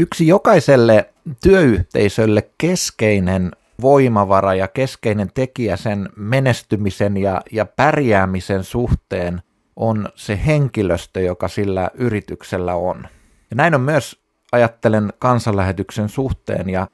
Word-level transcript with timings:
Yksi 0.00 0.26
jokaiselle 0.26 1.10
työyhteisölle 1.42 2.50
keskeinen 2.58 3.50
voimavara 3.80 4.54
ja 4.54 4.68
keskeinen 4.68 5.30
tekijä 5.34 5.76
sen 5.76 6.08
menestymisen 6.16 7.16
ja, 7.16 7.40
ja 7.52 7.66
pärjäämisen 7.66 8.64
suhteen 8.64 9.42
on 9.76 10.08
se 10.14 10.40
henkilöstö, 10.46 11.20
joka 11.20 11.48
sillä 11.48 11.90
yrityksellä 11.94 12.74
on. 12.74 13.08
Ja 13.50 13.56
näin 13.56 13.74
on 13.74 13.80
myös, 13.80 14.20
ajattelen 14.52 15.12
kansanlähetyksen 15.18 16.08
suhteen, 16.08 16.68
ja 16.68 16.86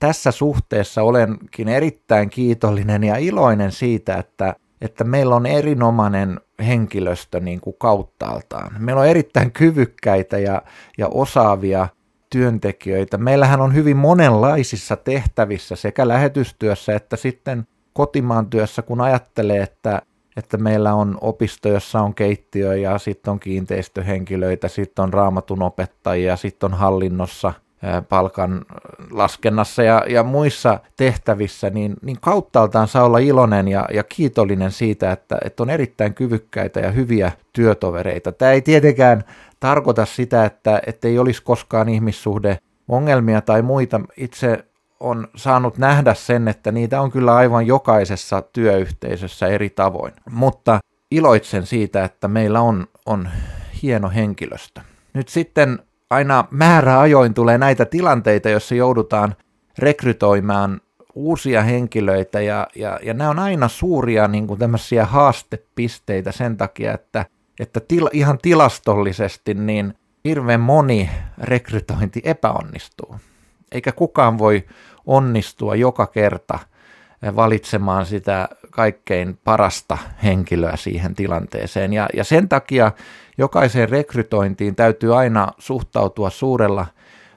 tässä 0.00 0.30
suhteessa 0.30 1.02
olenkin 1.02 1.68
erittäin 1.68 2.30
kiitollinen 2.30 3.04
ja 3.04 3.16
iloinen 3.16 3.72
siitä, 3.72 4.16
että, 4.16 4.54
että 4.80 5.04
meillä 5.04 5.36
on 5.36 5.46
erinomainen 5.46 6.40
henkilöstö 6.66 7.40
niin 7.40 7.60
kuin 7.60 7.76
kauttaaltaan. 7.78 8.76
Meillä 8.78 9.00
on 9.00 9.08
erittäin 9.08 9.52
kyvykkäitä 9.52 10.38
ja, 10.38 10.62
ja 10.98 11.08
osaavia 11.08 11.88
työntekijöitä. 12.32 13.18
Meillähän 13.18 13.60
on 13.60 13.74
hyvin 13.74 13.96
monenlaisissa 13.96 14.96
tehtävissä 14.96 15.76
sekä 15.76 16.08
lähetystyössä 16.08 16.96
että 16.96 17.16
sitten 17.16 17.66
kotimaan 17.92 18.46
työssä, 18.46 18.82
kun 18.82 19.00
ajattelee, 19.00 19.62
että, 19.62 20.02
että 20.36 20.56
meillä 20.56 20.94
on 20.94 21.18
opisto, 21.20 21.68
jossa 21.68 22.00
on 22.00 22.14
keittiö 22.14 22.76
ja 22.76 22.98
sitten 22.98 23.30
on 23.30 23.40
kiinteistöhenkilöitä, 23.40 24.68
sitten 24.68 25.02
on 25.02 25.12
raamatun 25.12 25.62
opettajia, 25.62 26.36
sitten 26.36 26.72
on 26.72 26.78
hallinnossa 26.78 27.52
palkan 28.08 28.64
laskennassa 29.10 29.82
ja, 29.82 30.04
ja 30.08 30.22
muissa 30.22 30.80
tehtävissä, 30.96 31.70
niin, 31.70 31.94
niin 32.02 32.16
kauttaaltaan 32.20 32.88
saa 32.88 33.04
olla 33.04 33.18
iloinen 33.18 33.68
ja, 33.68 33.88
ja 33.94 34.04
kiitollinen 34.04 34.72
siitä, 34.72 35.12
että, 35.12 35.38
että 35.44 35.62
on 35.62 35.70
erittäin 35.70 36.14
kyvykkäitä 36.14 36.80
ja 36.80 36.90
hyviä 36.90 37.32
työtovereita. 37.52 38.32
Tämä 38.32 38.50
ei 38.50 38.62
tietenkään 38.62 39.24
tarkoita 39.62 40.06
sitä, 40.06 40.44
että, 40.44 40.82
ei 41.04 41.18
olisi 41.18 41.42
koskaan 41.42 41.88
ihmissuhde 41.88 42.58
ongelmia 42.88 43.40
tai 43.40 43.62
muita. 43.62 44.00
Itse 44.16 44.64
on 45.00 45.28
saanut 45.36 45.78
nähdä 45.78 46.14
sen, 46.14 46.48
että 46.48 46.72
niitä 46.72 47.00
on 47.00 47.10
kyllä 47.10 47.34
aivan 47.34 47.66
jokaisessa 47.66 48.42
työyhteisössä 48.52 49.46
eri 49.46 49.70
tavoin. 49.70 50.12
Mutta 50.30 50.80
iloitsen 51.10 51.66
siitä, 51.66 52.04
että 52.04 52.28
meillä 52.28 52.60
on, 52.60 52.86
on 53.06 53.28
hieno 53.82 54.10
henkilöstö. 54.10 54.80
Nyt 55.14 55.28
sitten 55.28 55.78
aina 56.10 56.44
määräajoin 56.50 57.34
tulee 57.34 57.58
näitä 57.58 57.84
tilanteita, 57.84 58.48
joissa 58.48 58.74
joudutaan 58.74 59.34
rekrytoimaan 59.78 60.80
uusia 61.14 61.62
henkilöitä 61.62 62.40
ja, 62.40 62.66
ja, 62.76 63.00
ja 63.02 63.14
nämä 63.14 63.30
on 63.30 63.38
aina 63.38 63.68
suuria 63.68 64.28
niin 64.28 64.46
kuin 64.46 64.58
tämmöisiä 64.58 65.06
haastepisteitä 65.06 66.32
sen 66.32 66.56
takia, 66.56 66.94
että 66.94 67.26
että 67.60 67.80
til, 67.80 68.08
ihan 68.12 68.38
tilastollisesti 68.42 69.54
niin 69.54 69.94
hirveän 70.24 70.60
moni 70.60 71.10
rekrytointi 71.38 72.20
epäonnistuu. 72.24 73.16
Eikä 73.72 73.92
kukaan 73.92 74.38
voi 74.38 74.64
onnistua 75.06 75.74
joka 75.74 76.06
kerta 76.06 76.58
valitsemaan 77.36 78.06
sitä 78.06 78.48
kaikkein 78.70 79.38
parasta 79.44 79.98
henkilöä 80.22 80.76
siihen 80.76 81.14
tilanteeseen. 81.14 81.92
Ja, 81.92 82.08
ja 82.16 82.24
sen 82.24 82.48
takia 82.48 82.92
jokaiseen 83.38 83.88
rekrytointiin 83.88 84.74
täytyy 84.74 85.18
aina 85.18 85.48
suhtautua 85.58 86.30
suurella 86.30 86.86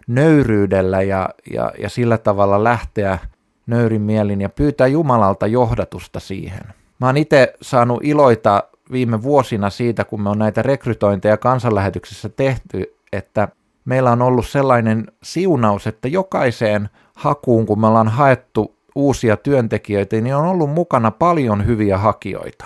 nöyryydellä 0.07 1.01
ja, 1.01 1.29
ja, 1.53 1.71
ja 1.79 1.89
sillä 1.89 2.17
tavalla 2.17 2.63
lähteä 2.63 3.19
nöyrin 3.67 4.01
mielin 4.01 4.41
ja 4.41 4.49
pyytää 4.49 4.87
Jumalalta 4.87 5.47
johdatusta 5.47 6.19
siihen. 6.19 6.63
Mä 6.99 7.05
oon 7.05 7.17
itse 7.17 7.53
saanut 7.61 7.99
iloita 8.03 8.63
viime 8.91 9.23
vuosina 9.23 9.69
siitä, 9.69 10.03
kun 10.03 10.21
me 10.21 10.29
on 10.29 10.39
näitä 10.39 10.61
rekrytointeja 10.61 11.37
kansanlähetyksessä 11.37 12.29
tehty, 12.29 12.95
että 13.13 13.47
meillä 13.85 14.11
on 14.11 14.21
ollut 14.21 14.47
sellainen 14.47 15.07
siunaus, 15.23 15.87
että 15.87 16.07
jokaiseen 16.07 16.89
hakuun, 17.15 17.65
kun 17.65 17.79
me 17.79 17.87
ollaan 17.87 18.07
haettu 18.07 18.75
uusia 18.95 19.37
työntekijöitä, 19.37 20.21
niin 20.21 20.35
on 20.35 20.45
ollut 20.45 20.69
mukana 20.69 21.11
paljon 21.11 21.65
hyviä 21.65 21.97
hakijoita. 21.97 22.65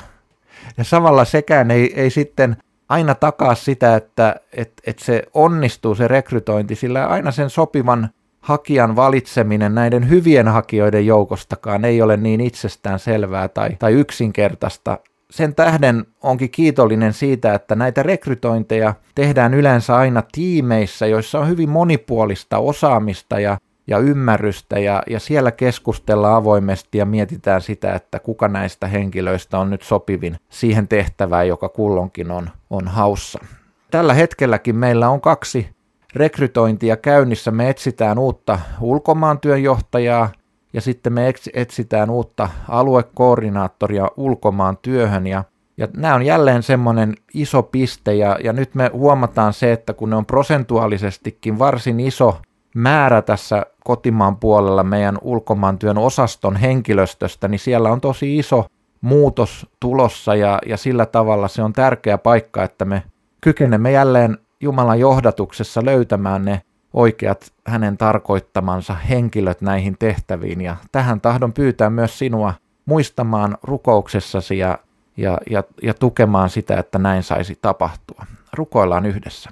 Ja 0.78 0.84
samalla 0.84 1.26
sekään 1.26 1.72
ei, 1.72 1.94
ei 2.02 2.10
sitten 2.10 2.58
aina 2.90 3.16
takaa 3.16 3.56
sitä, 3.56 3.96
että 3.96 4.36
et, 4.54 4.74
et 4.86 5.00
se 5.00 5.24
onnistuu 5.34 5.96
se 5.96 6.08
rekrytointi, 6.08 6.76
sillä 6.76 7.08
aina 7.08 7.32
sen 7.32 7.50
sopivan 7.50 8.10
hakijan 8.42 8.96
valitseminen 8.96 9.76
näiden 9.76 10.10
hyvien 10.10 10.48
hakijoiden 10.48 11.06
joukostakaan 11.06 11.86
ei 11.86 12.02
ole 12.02 12.18
niin 12.18 12.42
itsestään 12.42 13.00
selvää 13.00 13.48
tai, 13.48 13.70
tai 13.80 13.94
yksinkertaista, 13.94 14.98
sen 15.32 15.56
tähden 15.56 16.06
onkin 16.24 16.50
kiitollinen 16.50 17.14
siitä, 17.14 17.54
että 17.54 17.76
näitä 17.76 18.04
rekrytointeja 18.04 18.94
tehdään 19.16 19.54
yleensä 19.54 19.96
aina 19.96 20.24
tiimeissä, 20.32 21.08
joissa 21.08 21.40
on 21.40 21.48
hyvin 21.48 21.70
monipuolista 21.70 22.58
osaamista 22.58 23.40
ja, 23.40 23.58
ja 23.88 23.98
ymmärrystä 24.00 24.80
ja, 24.80 25.04
ja 25.10 25.20
siellä 25.20 25.52
keskustellaan 25.52 26.36
avoimesti 26.36 26.98
ja 26.98 27.06
mietitään 27.06 27.62
sitä, 27.62 27.94
että 27.94 28.20
kuka 28.20 28.48
näistä 28.48 28.88
henkilöistä 28.88 29.60
on 29.60 29.70
nyt 29.70 29.82
sopivin 29.82 30.38
siihen 30.50 30.88
tehtävään, 30.88 31.48
joka 31.48 31.70
kullonkin 31.70 32.32
on, 32.32 32.50
on 32.70 32.88
haussa. 32.88 33.40
Tällä 33.92 34.14
hetkelläkin 34.14 34.76
meillä 34.76 35.10
on 35.10 35.22
kaksi 35.22 35.70
rekrytointia 36.16 36.98
käynnissä. 36.98 37.52
Me 37.52 37.70
etsitään 37.70 38.20
uutta 38.20 38.60
ulkomaan 38.82 39.40
työnjohtajaa 39.40 40.30
ja 40.74 40.82
sitten 40.82 41.14
me 41.14 41.34
etsitään 41.54 42.10
uutta 42.10 42.50
aluekoordinaattoria 42.68 44.08
ulkomaan 44.18 44.78
työhön 44.82 45.28
ja 45.28 45.44
ja 45.80 45.88
nämä 45.98 46.16
on 46.16 46.26
jälleen 46.26 46.64
semmoinen 46.64 47.16
iso 47.34 47.64
piste 47.64 48.16
ja, 48.16 48.38
ja 48.44 48.54
nyt 48.54 48.76
me 48.76 48.90
huomataan 48.94 49.54
se, 49.54 49.72
että 49.72 49.94
kun 49.94 50.10
ne 50.10 50.16
on 50.16 50.26
prosentuaalisestikin 50.26 51.60
varsin 51.60 52.00
iso 52.00 52.38
määrä 52.76 53.22
tässä 53.22 53.66
kotimaan 53.84 54.38
puolella 54.38 54.84
meidän 54.84 55.18
ulkomaan 55.22 55.80
työn 55.80 55.98
osaston 55.98 56.56
henkilöstöstä, 56.56 57.48
niin 57.48 57.60
siellä 57.60 57.92
on 57.92 58.02
tosi 58.02 58.38
iso 58.38 58.66
muutos 59.02 59.68
tulossa 59.80 60.36
ja, 60.36 60.60
ja 60.66 60.78
sillä 60.78 61.06
tavalla 61.06 61.48
se 61.48 61.62
on 61.62 61.74
tärkeä 61.74 62.18
paikka, 62.18 62.64
että 62.64 62.86
me 62.86 63.04
kykenemme 63.42 63.92
jälleen 63.92 64.38
Jumalan 64.62 65.00
johdatuksessa 65.00 65.86
löytämään 65.86 66.46
ne 66.46 66.62
oikeat 66.94 67.54
hänen 67.68 67.98
tarkoittamansa 67.98 68.94
henkilöt 68.94 69.62
näihin 69.62 69.96
tehtäviin. 70.00 70.62
Ja 70.62 70.76
tähän 70.92 71.22
tahdon 71.22 71.54
pyytää 71.54 71.90
myös 71.90 72.20
sinua 72.20 72.54
muistamaan 72.86 73.58
rukouksessasi 73.64 74.58
ja, 74.58 74.80
ja, 75.18 75.38
ja, 75.50 75.64
ja 75.84 75.94
tukemaan 75.94 76.50
sitä, 76.50 76.80
että 76.80 77.00
näin 77.00 77.24
saisi 77.24 77.58
tapahtua. 77.62 78.26
Rukoillaan 78.54 79.06
yhdessä. 79.06 79.50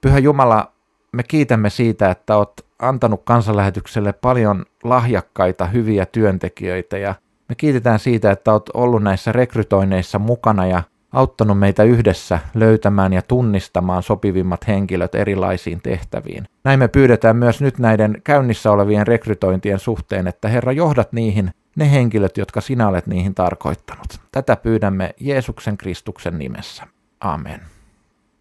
Pyhä 0.00 0.18
Jumala, 0.18 0.72
me 1.12 1.22
kiitämme 1.22 1.70
siitä, 1.70 2.10
että 2.10 2.36
olet 2.36 2.66
antanut 2.78 3.22
kansanlähetykselle 3.24 4.12
paljon 4.12 4.66
lahjakkaita, 4.84 5.66
hyviä 5.66 6.06
työntekijöitä 6.06 6.98
ja 6.98 7.14
me 7.48 7.54
kiitetään 7.54 7.98
siitä, 7.98 8.30
että 8.30 8.52
olet 8.52 8.68
ollut 8.74 9.02
näissä 9.02 9.32
rekrytoineissa 9.32 10.18
mukana 10.18 10.66
ja 10.66 10.82
auttanut 11.12 11.58
meitä 11.58 11.82
yhdessä 11.82 12.38
löytämään 12.54 13.12
ja 13.12 13.22
tunnistamaan 13.22 14.02
sopivimmat 14.02 14.68
henkilöt 14.68 15.14
erilaisiin 15.14 15.80
tehtäviin. 15.82 16.44
Näin 16.64 16.78
me 16.78 16.88
pyydetään 16.88 17.36
myös 17.36 17.60
nyt 17.60 17.78
näiden 17.78 18.20
käynnissä 18.24 18.70
olevien 18.70 19.06
rekrytointien 19.06 19.78
suhteen, 19.78 20.26
että 20.26 20.48
Herra 20.48 20.72
johdat 20.72 21.12
niihin 21.12 21.50
ne 21.76 21.90
henkilöt, 21.90 22.36
jotka 22.36 22.60
sinä 22.60 22.88
olet 22.88 23.06
niihin 23.06 23.34
tarkoittanut. 23.34 24.20
Tätä 24.32 24.56
pyydämme 24.56 25.14
Jeesuksen 25.20 25.76
Kristuksen 25.76 26.38
nimessä. 26.38 26.86
Amen. 27.20 27.60